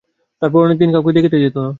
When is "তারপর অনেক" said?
0.41-0.77